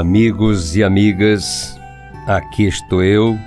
Amigos 0.00 0.76
e 0.76 0.82
amigas, 0.82 1.78
aqui 2.26 2.66
estou 2.66 3.04
eu, 3.04 3.38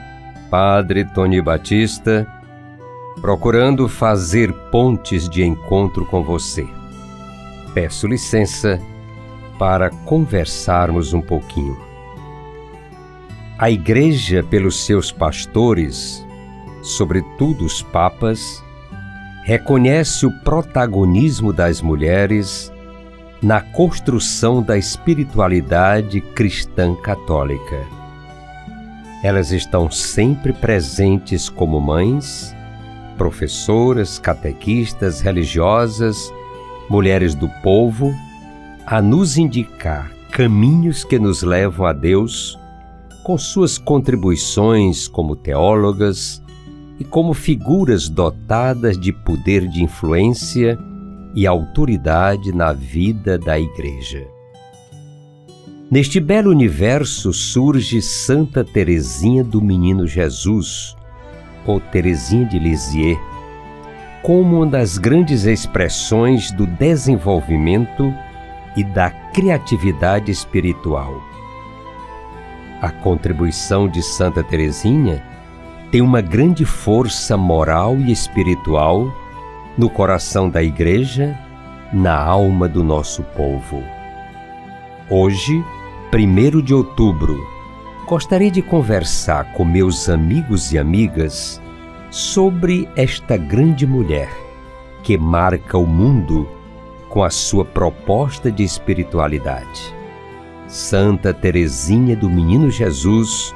Padre 0.51 1.03
Tony 1.03 1.41
Batista, 1.41 2.27
procurando 3.19 3.89
fazer 3.89 4.53
pontes 4.69 5.27
de 5.27 5.43
encontro 5.43 6.05
com 6.05 6.21
você. 6.23 6.63
Peço 7.73 8.05
licença 8.05 8.79
para 9.57 9.89
conversarmos 10.05 11.11
um 11.11 11.21
pouquinho. 11.21 11.75
A 13.57 13.71
Igreja, 13.71 14.43
pelos 14.43 14.85
seus 14.85 15.11
pastores, 15.11 16.23
sobretudo 16.83 17.65
os 17.65 17.81
papas, 17.81 18.63
reconhece 19.43 20.27
o 20.27 20.31
protagonismo 20.43 21.51
das 21.51 21.81
mulheres 21.81 22.71
na 23.43 23.59
construção 23.59 24.63
da 24.63 24.77
espiritualidade 24.77 26.21
cristã 26.21 26.95
católica. 26.95 27.85
Elas 29.21 29.51
estão 29.51 29.91
sempre 29.91 30.53
presentes 30.53 31.49
como 31.49 31.77
mães, 31.81 32.55
professoras, 33.17 34.17
catequistas, 34.17 35.19
religiosas, 35.19 36.33
mulheres 36.89 37.35
do 37.35 37.49
povo, 37.61 38.15
a 38.85 39.01
nos 39.01 39.37
indicar 39.37 40.09
caminhos 40.31 41.03
que 41.03 41.19
nos 41.19 41.43
levam 41.43 41.85
a 41.85 41.91
Deus, 41.91 42.57
com 43.25 43.37
suas 43.37 43.77
contribuições 43.77 45.05
como 45.05 45.35
teólogas 45.35 46.41
e 46.97 47.03
como 47.03 47.33
figuras 47.33 48.07
dotadas 48.07 48.97
de 48.97 49.11
poder 49.11 49.67
de 49.67 49.83
influência 49.83 50.79
e 51.35 51.47
autoridade 51.47 52.53
na 52.53 52.73
vida 52.73 53.37
da 53.37 53.59
Igreja. 53.59 54.27
Neste 55.89 56.19
belo 56.19 56.49
universo 56.49 57.31
surge 57.31 58.01
Santa 58.01 58.63
Teresinha 58.63 59.43
do 59.43 59.61
Menino 59.61 60.07
Jesus, 60.07 60.95
ou 61.65 61.79
Teresinha 61.79 62.45
de 62.45 62.59
Lisieux, 62.59 63.19
como 64.21 64.57
uma 64.57 64.65
das 64.65 64.97
grandes 64.97 65.45
expressões 65.45 66.51
do 66.51 66.65
desenvolvimento 66.65 68.13
e 68.75 68.83
da 68.83 69.09
criatividade 69.09 70.31
espiritual. 70.31 71.21
A 72.81 72.89
contribuição 72.89 73.87
de 73.87 74.01
Santa 74.01 74.43
Teresinha 74.43 75.23
tem 75.91 76.01
uma 76.01 76.21
grande 76.21 76.65
força 76.65 77.37
moral 77.37 77.97
e 77.97 78.11
espiritual 78.11 79.13
no 79.77 79.89
coração 79.89 80.49
da 80.49 80.61
Igreja, 80.61 81.37
na 81.91 82.15
alma 82.15 82.67
do 82.67 82.83
nosso 82.83 83.23
povo. 83.23 83.83
Hoje, 85.09 85.63
1 86.13 86.61
de 86.61 86.73
outubro, 86.73 87.39
gostaria 88.07 88.51
de 88.51 88.61
conversar 88.61 89.53
com 89.53 89.65
meus 89.65 90.09
amigos 90.09 90.71
e 90.71 90.77
amigas 90.77 91.61
sobre 92.11 92.87
esta 92.95 93.35
grande 93.35 93.87
mulher 93.87 94.29
que 95.01 95.17
marca 95.17 95.77
o 95.77 95.85
mundo 95.85 96.47
com 97.09 97.23
a 97.23 97.29
sua 97.29 97.65
proposta 97.65 98.51
de 98.51 98.63
espiritualidade. 98.63 99.93
Santa 100.67 101.33
Teresinha 101.33 102.15
do 102.15 102.29
Menino 102.29 102.71
Jesus 102.71 103.53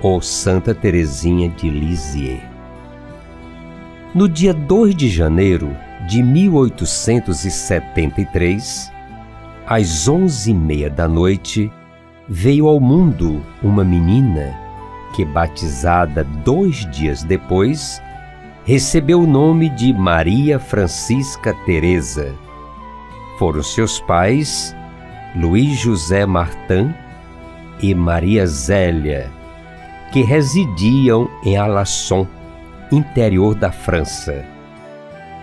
ou 0.00 0.20
Santa 0.22 0.74
Teresinha 0.74 1.48
de 1.48 1.68
Lisieux. 1.70 2.49
No 4.12 4.28
dia 4.28 4.52
2 4.52 4.96
de 4.96 5.08
janeiro 5.08 5.70
de 6.08 6.20
1873, 6.20 8.90
às 9.64 10.08
onze 10.08 10.50
e 10.50 10.54
meia 10.54 10.90
da 10.90 11.06
noite, 11.06 11.70
veio 12.28 12.66
ao 12.66 12.80
mundo 12.80 13.40
uma 13.62 13.84
menina 13.84 14.52
que, 15.14 15.24
batizada 15.24 16.24
dois 16.44 16.90
dias 16.90 17.22
depois, 17.22 18.02
recebeu 18.64 19.20
o 19.20 19.28
nome 19.28 19.68
de 19.68 19.92
Maria 19.92 20.58
Francisca 20.58 21.54
Teresa. 21.64 22.34
Foram 23.38 23.62
seus 23.62 24.00
pais 24.00 24.74
Luiz 25.36 25.78
José 25.78 26.26
Martin 26.26 26.92
e 27.80 27.94
Maria 27.94 28.44
Zélia, 28.44 29.30
que 30.12 30.22
residiam 30.22 31.30
em 31.44 31.56
Alasson, 31.56 32.26
interior 32.92 33.54
da 33.54 33.70
França. 33.70 34.44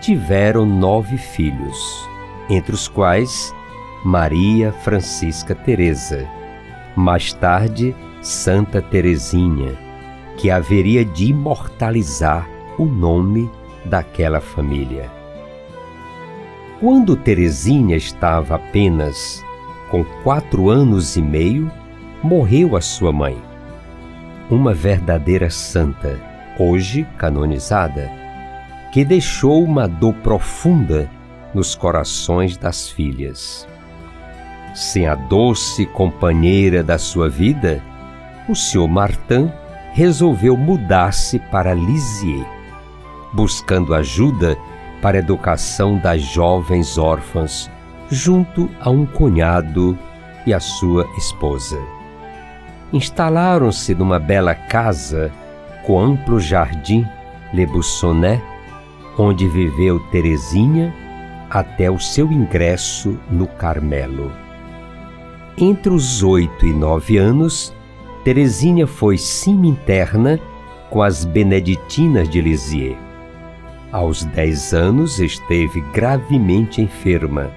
Tiveram 0.00 0.66
nove 0.66 1.16
filhos, 1.16 2.08
entre 2.48 2.74
os 2.74 2.86
quais 2.88 3.54
Maria 4.04 4.72
Francisca 4.72 5.54
Teresa, 5.54 6.28
mais 6.94 7.32
tarde 7.32 7.94
Santa 8.20 8.80
Teresinha, 8.80 9.76
que 10.36 10.50
haveria 10.50 11.04
de 11.04 11.26
imortalizar 11.26 12.48
o 12.78 12.84
nome 12.84 13.50
daquela 13.84 14.40
família. 14.40 15.10
Quando 16.80 17.16
Teresinha 17.16 17.96
estava 17.96 18.54
apenas 18.54 19.44
com 19.90 20.04
quatro 20.22 20.68
anos 20.68 21.16
e 21.16 21.22
meio, 21.22 21.70
morreu 22.22 22.76
a 22.76 22.80
sua 22.80 23.12
mãe, 23.12 23.36
uma 24.50 24.72
verdadeira 24.72 25.50
santa, 25.50 26.20
hoje 26.58 27.06
canonizada, 27.16 28.10
que 28.92 29.04
deixou 29.04 29.62
uma 29.62 29.86
dor 29.86 30.14
profunda 30.14 31.08
nos 31.54 31.74
corações 31.74 32.56
das 32.56 32.88
filhas. 32.88 33.66
Sem 34.74 35.06
a 35.06 35.14
doce 35.14 35.86
companheira 35.86 36.82
da 36.82 36.98
sua 36.98 37.28
vida, 37.28 37.82
o 38.48 38.54
Sr. 38.54 38.88
Martin 38.88 39.50
resolveu 39.92 40.56
mudar-se 40.56 41.38
para 41.38 41.74
Lisieux, 41.74 42.46
buscando 43.32 43.94
ajuda 43.94 44.56
para 45.02 45.18
a 45.18 45.20
educação 45.20 45.98
das 45.98 46.22
jovens 46.22 46.98
órfãs, 46.98 47.70
junto 48.10 48.70
a 48.80 48.90
um 48.90 49.04
cunhado 49.04 49.98
e 50.46 50.54
a 50.54 50.60
sua 50.60 51.06
esposa. 51.16 51.78
Instalaram-se 52.92 53.94
numa 53.94 54.18
bela 54.18 54.54
casa 54.54 55.30
com 55.88 55.98
amplo 55.98 56.38
jardim 56.38 57.06
Le 57.54 57.64
Bussonnet, 57.64 58.42
onde 59.16 59.48
viveu 59.48 59.98
Teresinha 60.10 60.94
até 61.48 61.90
o 61.90 61.98
seu 61.98 62.30
ingresso 62.30 63.18
no 63.30 63.46
Carmelo. 63.46 64.30
Entre 65.56 65.90
os 65.90 66.22
oito 66.22 66.66
e 66.66 66.74
nove 66.74 67.16
anos, 67.16 67.74
Teresinha 68.22 68.86
foi 68.86 69.16
semi-interna 69.16 70.38
com 70.90 71.00
as 71.00 71.24
Beneditinas 71.24 72.28
de 72.28 72.42
Lisieux. 72.42 72.98
Aos 73.90 74.24
dez 74.24 74.74
anos 74.74 75.18
esteve 75.18 75.80
gravemente 75.94 76.82
enferma, 76.82 77.50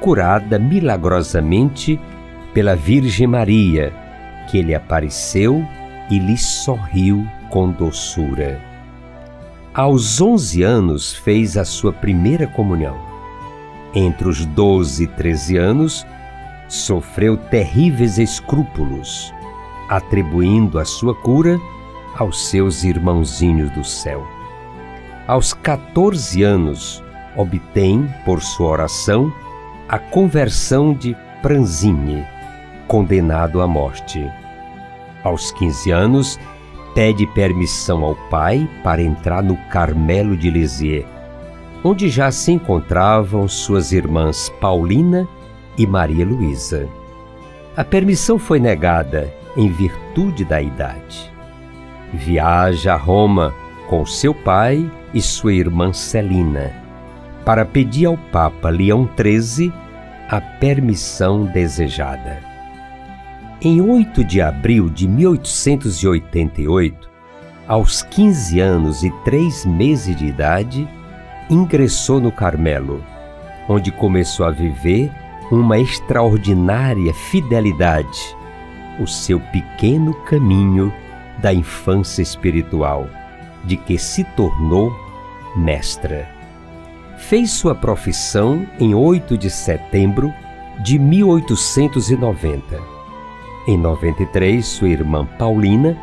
curada 0.00 0.58
milagrosamente 0.58 2.00
pela 2.52 2.74
Virgem 2.74 3.28
Maria, 3.28 3.92
que 4.50 4.60
lhe 4.60 4.74
apareceu 4.74 5.64
e 6.10 6.18
lhe 6.18 6.36
sorriu 6.36 7.24
com 7.52 7.70
doçura. 7.70 8.58
Aos 9.74 10.22
onze 10.22 10.62
anos 10.62 11.12
fez 11.12 11.58
a 11.58 11.66
sua 11.66 11.92
primeira 11.92 12.46
comunhão. 12.46 12.96
Entre 13.94 14.26
os 14.26 14.46
doze 14.46 15.04
e 15.04 15.06
treze 15.06 15.58
anos, 15.58 16.06
sofreu 16.66 17.36
terríveis 17.36 18.16
escrúpulos, 18.16 19.34
atribuindo 19.86 20.78
a 20.78 20.84
sua 20.86 21.14
cura 21.14 21.60
aos 22.16 22.48
seus 22.48 22.84
irmãozinhos 22.84 23.70
do 23.72 23.84
céu. 23.84 24.26
Aos 25.28 25.52
14 25.52 26.42
anos, 26.42 27.04
obtém, 27.36 28.08
por 28.24 28.40
sua 28.40 28.68
oração, 28.68 29.30
a 29.90 29.98
conversão 29.98 30.94
de 30.94 31.14
Pranzini, 31.42 32.24
condenado 32.88 33.60
à 33.60 33.66
morte. 33.66 34.26
Aos 35.22 35.52
15 35.52 35.90
anos, 35.90 36.38
pede 36.94 37.26
permissão 37.26 38.04
ao 38.04 38.14
pai 38.28 38.68
para 38.82 39.02
entrar 39.02 39.42
no 39.42 39.56
Carmelo 39.68 40.36
de 40.36 40.50
Lisieux, 40.50 41.06
onde 41.82 42.08
já 42.08 42.30
se 42.30 42.52
encontravam 42.52 43.48
suas 43.48 43.92
irmãs 43.92 44.48
Paulina 44.60 45.26
e 45.76 45.86
Maria 45.86 46.24
Luísa. 46.24 46.88
A 47.76 47.82
permissão 47.82 48.38
foi 48.38 48.60
negada 48.60 49.32
em 49.56 49.68
virtude 49.68 50.44
da 50.44 50.60
idade. 50.60 51.32
Viaja 52.12 52.94
a 52.94 52.96
Roma 52.96 53.54
com 53.88 54.04
seu 54.04 54.34
pai 54.34 54.90
e 55.14 55.20
sua 55.20 55.52
irmã 55.52 55.92
Celina 55.92 56.82
para 57.44 57.64
pedir 57.64 58.06
ao 58.06 58.16
Papa 58.16 58.68
Leão 58.68 59.08
XIII 59.18 59.72
a 60.28 60.40
permissão 60.40 61.44
desejada. 61.44 62.51
Em 63.64 63.80
8 63.80 64.24
de 64.24 64.40
abril 64.40 64.90
de 64.90 65.06
1888, 65.06 67.08
aos 67.68 68.02
15 68.02 68.58
anos 68.58 69.04
e 69.04 69.10
3 69.24 69.66
meses 69.66 70.16
de 70.16 70.26
idade, 70.26 70.88
ingressou 71.48 72.18
no 72.18 72.32
Carmelo, 72.32 73.04
onde 73.68 73.92
começou 73.92 74.46
a 74.46 74.50
viver 74.50 75.12
uma 75.48 75.78
extraordinária 75.78 77.14
fidelidade, 77.14 78.36
o 78.98 79.06
seu 79.06 79.38
pequeno 79.38 80.12
caminho 80.24 80.92
da 81.38 81.54
infância 81.54 82.20
espiritual, 82.20 83.08
de 83.62 83.76
que 83.76 83.96
se 83.96 84.24
tornou 84.34 84.92
mestra. 85.54 86.28
Fez 87.16 87.52
sua 87.52 87.76
profissão 87.76 88.66
em 88.80 88.92
8 88.92 89.38
de 89.38 89.48
setembro 89.48 90.34
de 90.82 90.98
1890. 90.98 92.91
Em 93.66 93.76
93, 93.78 94.66
sua 94.66 94.88
irmã 94.88 95.24
Paulina, 95.38 95.96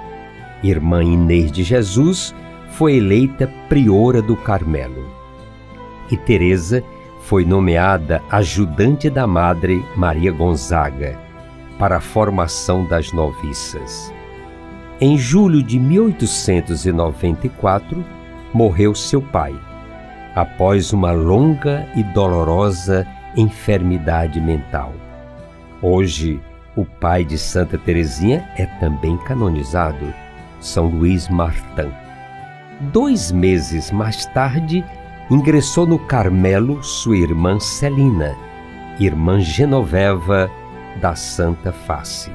irmã 0.64 1.04
Inês 1.04 1.52
de 1.52 1.62
Jesus, 1.62 2.34
foi 2.72 2.96
eleita 2.96 3.52
priora 3.68 4.22
do 4.22 4.38
Carmelo. 4.38 5.06
E 6.10 6.16
Teresa 6.16 6.82
foi 7.22 7.44
nomeada 7.44 8.24
ajudante 8.32 9.10
da 9.10 9.28
Madre 9.28 9.84
Maria 9.98 10.32
Gonzaga 10.32 11.20
para 11.78 11.98
a 11.98 12.02
formação 12.02 12.86
das 12.86 13.12
noviças. 13.12 14.14
Em 15.02 15.18
julho 15.18 15.62
de 15.62 15.78
1894, 15.78 18.06
morreu 18.54 18.96
seu 18.96 19.22
pai, 19.22 19.54
após 20.34 20.94
uma 20.94 21.12
longa 21.12 21.86
e 21.94 22.04
dolorosa 22.04 23.06
enfermidade 23.36 24.40
mental. 24.40 24.94
Hoje, 25.82 26.40
o 26.76 26.86
pai 26.86 27.24
de 27.24 27.38
Santa 27.38 27.78
Teresinha 27.78 28.48
é 28.56 28.66
também 28.80 29.18
canonizado, 29.18 30.14
São 30.60 30.88
Luís 30.88 31.28
Martin. 31.30 31.92
Dois 32.92 33.32
meses 33.32 33.92
mais 33.92 34.26
tarde, 34.28 34.84
ingressou 35.30 35.86
no 35.86 36.00
Carmelo 36.00 36.82
sua 36.84 37.18
irmã 37.18 37.60
Celina, 37.60 38.36
irmã 39.00 39.40
Genoveva 39.40 40.50
da 41.02 41.16
Santa 41.16 41.72
Face. 41.72 42.32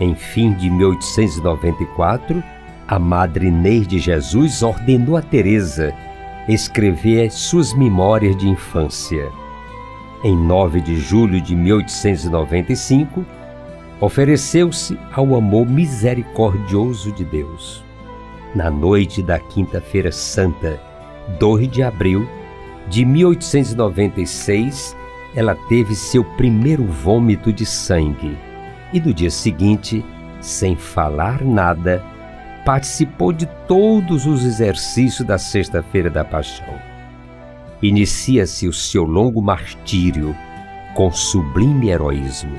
Em 0.00 0.14
fim 0.14 0.52
de 0.52 0.70
1894, 0.70 2.42
a 2.86 2.98
Madre 2.98 3.48
Inês 3.48 3.86
de 3.86 3.98
Jesus 3.98 4.62
ordenou 4.62 5.16
a 5.16 5.22
Teresa 5.22 5.94
escrever 6.48 7.30
suas 7.30 7.74
memórias 7.74 8.36
de 8.36 8.48
infância. 8.48 9.30
Em 10.24 10.36
9 10.36 10.80
de 10.80 10.96
julho 10.96 11.40
de 11.40 11.54
1895, 11.54 13.24
ofereceu-se 14.00 14.98
ao 15.12 15.36
amor 15.36 15.66
misericordioso 15.66 17.12
de 17.12 17.24
Deus. 17.24 17.84
Na 18.54 18.70
noite 18.70 19.22
da 19.22 19.38
Quinta-feira 19.38 20.10
Santa, 20.10 20.80
2 21.38 21.70
de 21.70 21.82
abril 21.82 22.28
de 22.88 23.04
1896, 23.04 24.96
ela 25.36 25.54
teve 25.68 25.94
seu 25.94 26.24
primeiro 26.24 26.84
vômito 26.84 27.52
de 27.52 27.64
sangue 27.64 28.36
e 28.92 29.00
no 29.00 29.12
dia 29.12 29.30
seguinte, 29.30 30.04
sem 30.40 30.74
falar 30.74 31.44
nada, 31.44 32.02
participou 32.64 33.32
de 33.32 33.46
todos 33.66 34.26
os 34.26 34.44
exercícios 34.44 35.26
da 35.26 35.38
Sexta-feira 35.38 36.10
da 36.10 36.24
Paixão. 36.24 36.87
Inicia-se 37.82 38.66
o 38.66 38.72
seu 38.72 39.04
longo 39.04 39.40
martírio 39.40 40.34
com 40.94 41.12
sublime 41.12 41.90
heroísmo. 41.90 42.58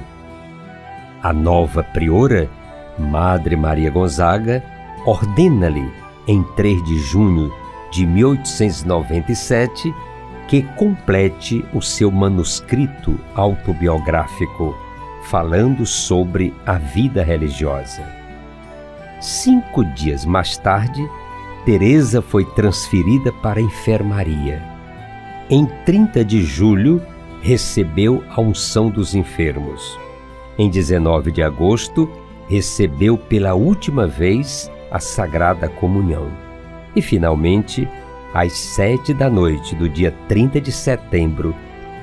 A 1.21 1.33
nova 1.33 1.83
priora, 1.83 2.49
Madre 2.97 3.57
Maria 3.57 3.91
Gonzaga, 3.91 4.63
ordena-lhe, 5.05 5.91
em 6.25 6.41
3 6.55 6.81
de 6.85 6.99
junho 6.99 7.51
de 7.91 8.05
1897, 8.05 9.93
que 10.47 10.63
complete 10.77 11.65
o 11.73 11.81
seu 11.81 12.09
manuscrito 12.09 13.19
autobiográfico, 13.35 14.73
falando 15.23 15.85
sobre 15.85 16.53
a 16.65 16.77
vida 16.77 17.21
religiosa. 17.23 18.03
Cinco 19.19 19.83
dias 19.83 20.23
mais 20.23 20.57
tarde, 20.57 21.05
Teresa 21.65 22.21
foi 22.21 22.45
transferida 22.45 23.33
para 23.33 23.59
a 23.59 23.63
enfermaria. 23.63 24.78
Em 25.51 25.65
30 25.83 26.23
de 26.23 26.43
julho, 26.43 27.01
recebeu 27.41 28.23
a 28.29 28.39
unção 28.39 28.87
dos 28.87 29.15
enfermos. 29.15 29.97
Em 30.59 30.69
19 30.69 31.31
de 31.31 31.41
agosto, 31.41 32.07
recebeu 32.47 33.17
pela 33.17 33.55
última 33.55 34.05
vez 34.05 34.69
a 34.91 34.99
Sagrada 34.99 35.67
Comunhão. 35.67 36.29
E, 36.95 37.01
finalmente, 37.01 37.89
às 38.31 38.53
sete 38.53 39.11
da 39.11 39.27
noite 39.27 39.75
do 39.75 39.89
dia 39.89 40.13
30 40.27 40.61
de 40.61 40.71
setembro 40.71 41.55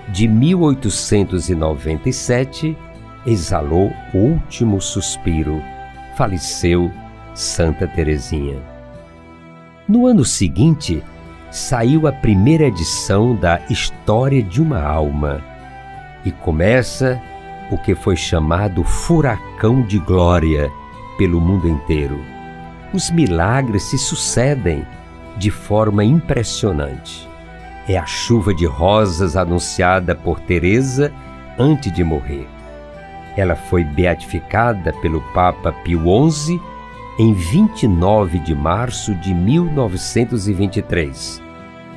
de 0.09 0.27
1897, 0.27 2.77
exalou 3.25 3.93
o 4.13 4.19
último 4.19 4.81
suspiro. 4.81 5.63
Faleceu 6.17 6.91
Santa 7.33 7.87
Teresinha. 7.87 8.57
No 9.87 10.05
ano 10.05 10.25
seguinte, 10.25 11.01
saiu 11.57 12.07
a 12.07 12.13
primeira 12.13 12.65
edição 12.65 13.35
da 13.35 13.59
História 13.71 14.43
de 14.43 14.61
uma 14.61 14.83
Alma 14.83 15.43
e 16.23 16.31
começa 16.31 17.19
o 17.71 17.79
que 17.79 17.95
foi 17.95 18.15
chamado 18.15 18.85
Furacão 18.85 19.81
de 19.81 19.99
Glória 19.99 20.71
pelo 21.17 21.41
mundo 21.41 21.67
inteiro. 21.67 22.21
Os 22.93 23.11
milagres 23.11 23.85
se 23.85 23.97
sucedem 23.97 24.87
de 25.39 25.51
forma 25.51 26.05
impressionante. 26.05 27.27
É 27.89 27.97
a 27.97 28.05
chuva 28.05 28.53
de 28.53 28.67
rosas 28.67 29.35
anunciada 29.35 30.15
por 30.15 30.39
Teresa 30.41 31.11
antes 31.59 31.91
de 31.91 32.05
morrer. 32.05 32.47
Ela 33.35 33.57
foi 33.57 33.83
beatificada 33.83 34.93
pelo 35.01 35.23
Papa 35.33 35.73
Pio 35.73 36.31
XI 36.31 36.61
em 37.19 37.33
29 37.33 38.41
de 38.41 38.55
março 38.55 39.15
de 39.15 39.33
1923, 39.33 41.46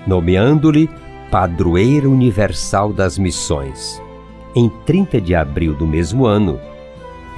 nomeando-lhe 0.10 0.89
Padroeira 1.32 2.10
Universal 2.10 2.92
das 2.92 3.18
Missões. 3.18 4.01
Em 4.56 4.68
30 4.86 5.22
de 5.22 5.36
abril 5.36 5.75
do 5.75 5.86
mesmo 5.86 6.25
ano, 6.25 6.60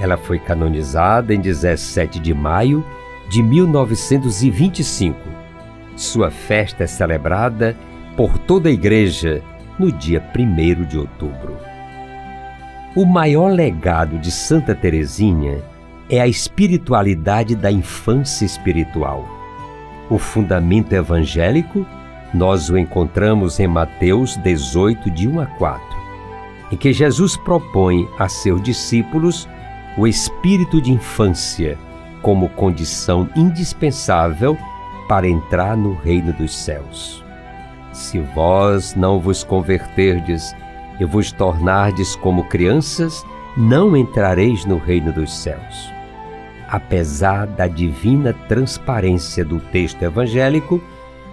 ela 0.00 0.16
foi 0.16 0.38
canonizada 0.38 1.34
em 1.34 1.40
17 1.40 2.18
de 2.18 2.34
maio 2.34 2.84
de 3.28 3.42
1925 3.42 5.42
sua 5.96 6.30
festa 6.30 6.84
é 6.84 6.86
celebrada 6.86 7.76
por 8.16 8.38
toda 8.38 8.68
a 8.68 8.72
Igreja 8.72 9.42
no 9.78 9.92
dia 9.92 10.22
1 10.36 10.86
de 10.86 10.98
outubro. 10.98 11.56
O 12.96 13.04
maior 13.04 13.52
legado 13.52 14.18
de 14.18 14.30
Santa 14.30 14.74
Teresinha 14.74 15.62
é 16.08 16.20
a 16.20 16.26
espiritualidade 16.26 17.54
da 17.54 17.70
infância 17.70 18.44
espiritual. 18.44 19.26
O 20.10 20.18
fundamento 20.18 20.92
evangélico 20.92 21.86
nós 22.34 22.70
o 22.70 22.78
encontramos 22.78 23.60
em 23.60 23.66
Mateus 23.66 24.36
18, 24.38 25.10
de 25.10 25.28
1 25.28 25.40
a 25.40 25.46
4, 25.46 25.96
em 26.72 26.76
que 26.76 26.92
Jesus 26.92 27.36
propõe 27.36 28.08
a 28.18 28.28
seus 28.28 28.62
discípulos 28.62 29.48
o 29.98 30.06
espírito 30.06 30.80
de 30.80 30.90
infância 30.90 31.78
como 32.22 32.48
condição 32.50 33.28
indispensável 33.36 34.56
para 35.08 35.28
entrar 35.28 35.76
no 35.76 35.94
reino 35.94 36.32
dos 36.32 36.56
céus. 36.56 37.22
Se 37.92 38.18
vós 38.18 38.94
não 38.94 39.20
vos 39.20 39.44
converterdes 39.44 40.54
e 40.98 41.04
vos 41.04 41.32
tornardes 41.32 42.16
como 42.16 42.44
crianças, 42.44 43.24
não 43.56 43.94
entrareis 43.96 44.64
no 44.64 44.78
reino 44.78 45.12
dos 45.12 45.32
céus. 45.32 45.92
Apesar 46.68 47.46
da 47.46 47.66
divina 47.66 48.32
transparência 48.48 49.44
do 49.44 49.60
texto 49.60 50.02
evangélico, 50.02 50.80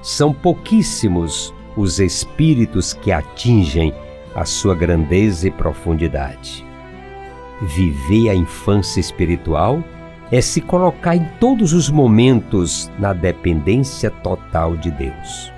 são 0.02 0.34
pouquíssimos 0.34 1.54
os 1.76 2.00
espíritos 2.00 2.94
que 2.94 3.12
atingem 3.12 3.94
a 4.36 4.46
sua 4.46 4.76
grandeza 4.76 5.48
e 5.48 5.52
profundidade. 5.52 6.66
Viver 7.62 8.30
a 8.30 8.36
infância 8.36 9.00
espiritual 9.00 9.84
é 10.32 10.42
se 10.42 10.62
colocar 10.62 11.16
em 11.16 11.26
todos 11.40 11.74
os 11.74 11.90
momentos 11.90 12.90
na 13.00 13.14
dependência 13.14 14.10
total 14.12 14.78
de 14.78 14.92
Deus. 14.92 15.52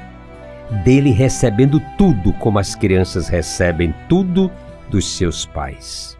Dele 0.83 1.11
recebendo 1.11 1.81
tudo 1.97 2.31
como 2.33 2.57
as 2.57 2.73
crianças 2.73 3.27
recebem 3.27 3.93
tudo 4.07 4.49
dos 4.89 5.05
seus 5.17 5.45
pais. 5.45 6.17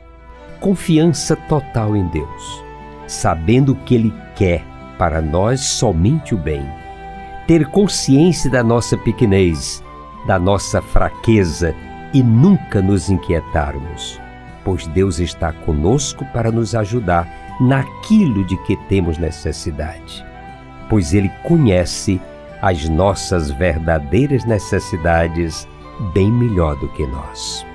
confiança 0.60 1.36
total 1.36 1.96
em 1.96 2.08
Deus, 2.10 2.64
sabendo 3.08 3.76
que 3.76 3.96
Ele 3.96 4.14
quer 4.36 4.64
para 4.98 5.20
nós 5.20 5.62
somente 5.62 6.36
o 6.36 6.38
bem. 6.38 6.64
Ter 7.52 7.66
consciência 7.66 8.50
da 8.50 8.64
nossa 8.64 8.96
pequenez, 8.96 9.84
da 10.26 10.40
nossa 10.40 10.82
fraqueza 10.82 11.76
e 12.14 12.24
nunca 12.24 12.82
nos 12.82 13.10
inquietarmos, 13.10 14.22
pois 14.64 14.88
Deus 14.88 15.20
está 15.20 15.52
conosco 15.52 16.24
para 16.32 16.50
nos 16.50 16.74
ajudar 16.74 17.28
naquilo 17.60 18.46
de 18.46 18.56
que 18.64 18.78
temos 18.88 19.18
necessidade, 19.18 20.26
pois 20.90 21.14
Ele 21.14 21.28
conhece 21.44 22.22
as 22.62 22.88
nossas 22.88 23.52
verdadeiras 23.52 24.46
necessidades 24.46 25.68
bem 26.14 26.32
melhor 26.32 26.78
do 26.78 26.88
que 26.88 27.06
nós. 27.06 27.66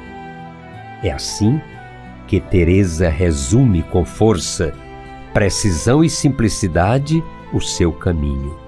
É 1.03 1.11
assim 1.11 1.61
que 2.27 2.41
Teresa 2.41 3.11
resume 3.11 3.83
com 3.83 4.07
força, 4.07 4.73
precisão 5.35 6.03
e 6.03 6.09
simplicidade 6.09 7.23
o 7.53 7.61
seu 7.61 7.93
caminho. 7.93 8.65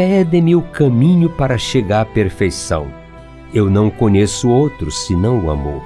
Pede-me 0.00 0.56
o 0.56 0.62
caminho 0.62 1.28
para 1.28 1.58
chegar 1.58 2.00
à 2.00 2.04
perfeição. 2.06 2.90
Eu 3.52 3.68
não 3.68 3.90
conheço 3.90 4.48
outro 4.48 4.90
senão 4.90 5.44
o 5.44 5.50
amor. 5.50 5.82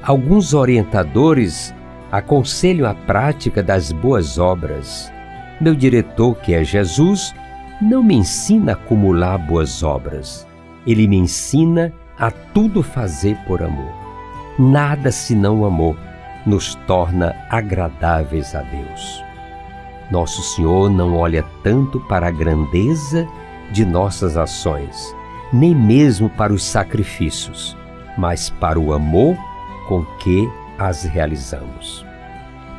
Alguns 0.00 0.54
orientadores 0.54 1.74
aconselham 2.12 2.88
a 2.88 2.94
prática 2.94 3.60
das 3.60 3.90
boas 3.90 4.38
obras. 4.38 5.12
Meu 5.60 5.74
diretor, 5.74 6.36
que 6.36 6.54
é 6.54 6.62
Jesus, 6.62 7.34
não 7.82 8.04
me 8.04 8.14
ensina 8.14 8.70
a 8.70 8.74
acumular 8.76 9.36
boas 9.36 9.82
obras. 9.82 10.46
Ele 10.86 11.08
me 11.08 11.16
ensina 11.16 11.92
a 12.16 12.30
tudo 12.30 12.84
fazer 12.84 13.36
por 13.48 13.60
amor. 13.60 13.92
Nada 14.56 15.10
senão 15.10 15.62
o 15.62 15.64
amor 15.64 15.98
nos 16.46 16.76
torna 16.86 17.34
agradáveis 17.50 18.54
a 18.54 18.62
Deus. 18.62 19.27
Nosso 20.10 20.42
Senhor 20.42 20.90
não 20.90 21.16
olha 21.16 21.44
tanto 21.62 22.00
para 22.00 22.28
a 22.28 22.30
grandeza 22.30 23.28
de 23.70 23.84
nossas 23.84 24.36
ações, 24.36 25.14
nem 25.52 25.74
mesmo 25.74 26.30
para 26.30 26.52
os 26.52 26.62
sacrifícios, 26.62 27.76
mas 28.16 28.48
para 28.48 28.80
o 28.80 28.92
amor 28.92 29.36
com 29.86 30.04
que 30.18 30.50
as 30.78 31.04
realizamos. 31.04 32.06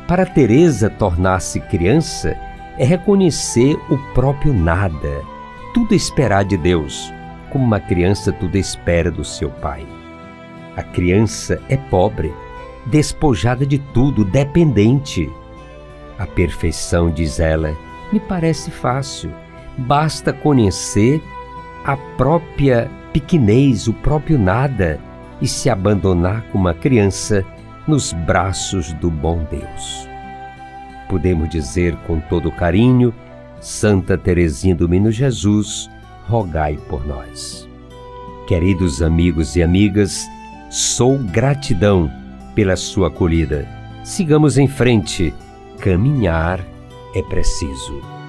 Para 0.08 0.26
Teresa 0.26 0.90
tornar-se 0.90 1.60
criança 1.60 2.36
é 2.76 2.84
reconhecer 2.84 3.78
o 3.88 3.98
próprio 4.14 4.52
nada, 4.52 5.22
tudo 5.72 5.94
esperar 5.94 6.44
de 6.44 6.56
Deus, 6.56 7.12
como 7.50 7.64
uma 7.64 7.78
criança 7.78 8.32
tudo 8.32 8.56
espera 8.56 9.10
do 9.10 9.24
seu 9.24 9.50
pai. 9.50 9.86
A 10.76 10.82
criança 10.82 11.60
é 11.68 11.76
pobre, 11.76 12.32
despojada 12.86 13.66
de 13.66 13.78
tudo, 13.78 14.24
dependente. 14.24 15.30
A 16.20 16.26
perfeição, 16.26 17.10
diz 17.10 17.40
ela, 17.40 17.76
me 18.12 18.20
parece 18.20 18.70
fácil. 18.70 19.32
Basta 19.76 20.32
conhecer 20.32 21.20
a 21.84 21.96
própria 21.96 22.88
pequenez, 23.12 23.88
o 23.88 23.92
próprio 23.92 24.38
nada 24.38 25.00
e 25.42 25.48
se 25.48 25.68
abandonar 25.68 26.44
como 26.52 26.64
uma 26.64 26.74
criança 26.74 27.44
nos 27.88 28.12
braços 28.12 28.92
do 28.92 29.10
bom 29.10 29.44
Deus 29.50 30.10
podemos 31.10 31.48
dizer 31.48 31.96
com 32.06 32.20
todo 32.20 32.52
carinho: 32.52 33.12
Santa 33.60 34.16
Teresinha 34.16 34.76
do 34.76 34.88
Menino 34.88 35.10
Jesus, 35.10 35.90
rogai 36.26 36.78
por 36.88 37.04
nós. 37.04 37.68
Queridos 38.46 39.02
amigos 39.02 39.56
e 39.56 39.62
amigas, 39.62 40.26
sou 40.70 41.18
gratidão 41.18 42.10
pela 42.54 42.76
sua 42.76 43.08
acolhida. 43.08 43.68
Sigamos 44.04 44.56
em 44.56 44.68
frente. 44.68 45.34
Caminhar 45.80 46.62
é 47.14 47.22
preciso. 47.22 48.19